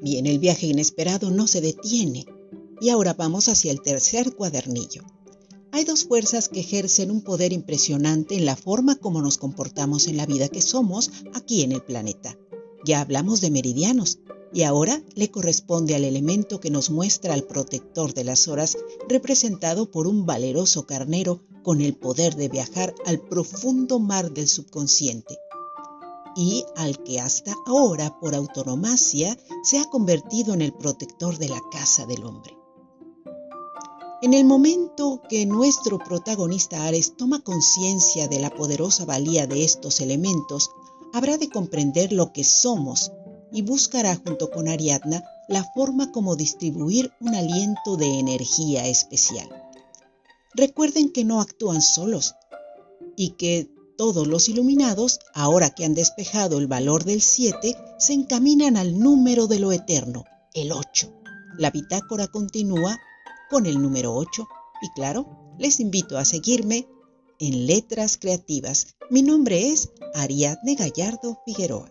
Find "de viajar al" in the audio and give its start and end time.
22.36-23.20